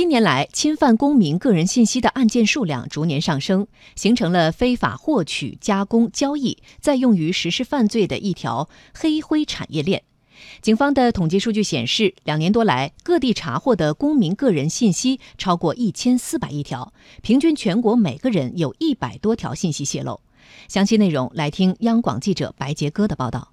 [0.00, 10.02] 近年来，侵犯公民个人信息的案件数量逐年上升，形成了非法获取、加工、交易、再用于实施犯罪的一条黑灰产业链。
[10.62, 20.22] 警方的统计数据显示，两年多来，各地查获的公民个人信息超过一千四百亿条，平均全国每个人有一百多条信息泄露。
[20.66, 23.49] 详细内容来听央广记者白杰哥的报道。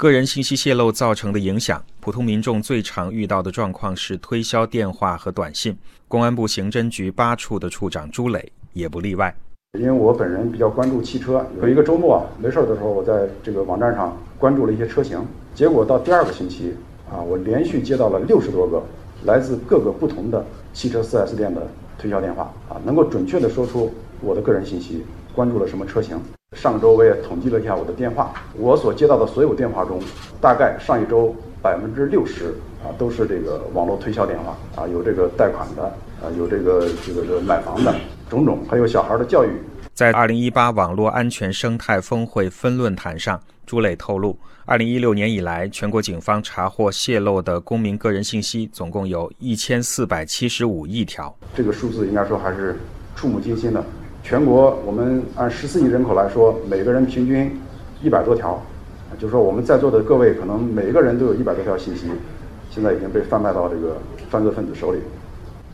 [0.00, 5.76] 个人信息泄露造成的影响，普通民众最常遇到的状况是推销电话和短信。
[6.08, 9.36] 公安部刑侦局八处的处长朱磊也不例外。
[9.78, 15.22] 因为我本人比较关注汽车，有一个周末没事的时候，我在这个网站上关注了一些车型，
[15.54, 16.74] 结果到第二个星期
[17.12, 18.82] 啊，我连续接到了六十多个
[19.24, 20.42] 来自各个不同的
[20.72, 23.92] 汽车 4S 店的推销电话啊，能够准确的说出
[24.22, 26.20] 我的个人信息，关注了什么车型。
[26.56, 30.00] 上周我也统计了一下我的电话，我所接到的所有电话中，
[30.40, 35.84] 大概上一周百分之六十啊都是这个网络推销电话啊，有这个贷款的
[36.20, 37.94] 啊，有这个这个这个买房的
[38.28, 39.48] 种种，还有小孩的教育。
[39.94, 52.76] 在二零一八网络安全生态峰会分论坛上，朱磊透露，二零一六年以来，全国警方查获泄露的公民个人信息总共有一千四百七十五亿条，这个数字应该说还是
[53.14, 53.84] 触目惊心的。
[54.22, 57.50] 全国我们按十四亿人口来说，每个人平均
[58.02, 58.60] 一百多条，
[59.18, 62.06] 就是说我们在座的各位可能每个人都有一百多条信息，
[62.70, 63.96] 现在已经被贩卖到这个
[64.28, 64.98] 犯罪分子手里。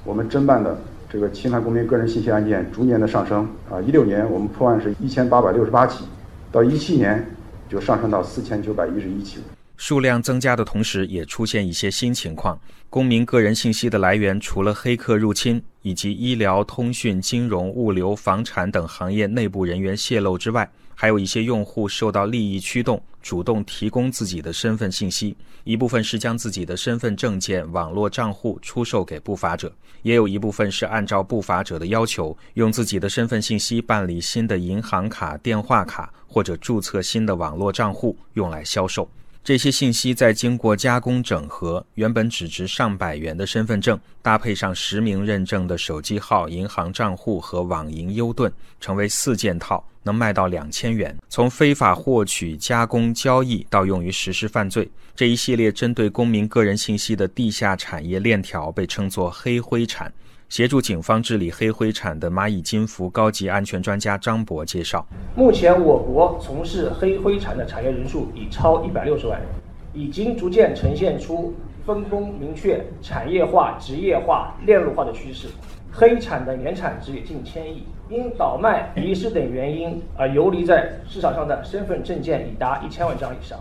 [0.05, 0.79] 我们侦办的
[1.11, 6.05] 这个侵犯公民个人信息案件逐年的上升啊，一六年我们破案是一千八百六十八起，
[6.51, 7.27] 到一七年
[7.69, 9.41] 就上升到四千九百一十一起。
[9.77, 12.59] 数量增加的同时，也出现一些新情况。
[12.89, 25.37] 公民个人信息的来源，除了黑客入侵以及医疗、通讯、金融、物流、房产等行业内部人员泄露之外，还有一些用户受到利益驱动，主动提供自己的身份信息。
[25.65, 29.71] 一部分是将自己的身份证件、网络账户出售给不法者，
[30.03, 39.11] 也有一部分是按照不法者的要求，用自己的身份信息办理新的银行卡、电话卡，或者注册新的网络账户，用来销售。
[39.47, 51.17] 这些信息在经过加工整合，原本只值上百元的身份证，搭配上实名认证的手机号、银行账户和网银优盾，成为四件套，能卖到两千元。
[51.29, 60.13] 从非法获取、加工、交易到用于实施犯罪，这一系列针对公民个人信息的地下产业链条，被称作“黑灰产”。
[60.49, 69.49] 协助警方治理黑灰产的蚂蚁金服高级安全专家张博介绍：目前我国从事黑灰产的产业人数已超一百六十万人，
[69.93, 71.53] 已经逐渐呈现出
[71.85, 75.49] 分工明确、产业化、职业化、链路化的趋势。
[75.93, 83.59] 黑产的年产值也近千亿，因倒卖、遗失等原因而游离在市场上的身份证件已达一千万张以上。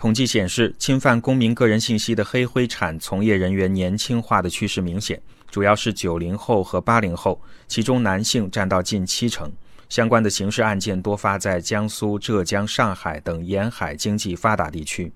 [0.00, 5.20] 统计显示，侵犯公民个人信息的黑灰产从业人员年轻化的趋势明显。
[5.50, 7.38] 主要是九零后和八零后，
[7.68, 9.52] 其中男性占到近七成。
[9.90, 15.12] 相关的刑事案件多发在江苏、浙江、上海等沿海经济发达地区。